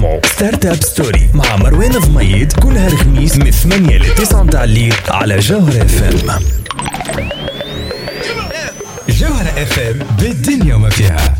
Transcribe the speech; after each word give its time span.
تسمعوا 0.00 0.20
Startup 0.26 0.82
Story 0.82 1.28
مع 1.34 1.56
مروان 1.56 1.92
ضميد 1.92 2.52
كل 2.52 2.74
نهار 2.74 2.96
خميس 2.96 3.36
من 3.36 3.50
8 3.50 3.98
ل 3.98 4.14
9 4.14 4.42
متاع 4.42 4.64
الليل 4.64 4.94
على 5.08 5.38
جوهرة 5.38 5.82
FM 5.82 6.42
جوهرة 9.08 9.46
FM 9.62 9.98
بالدنيا 10.18 10.74
وما 10.74 10.90
فيها. 10.90 11.34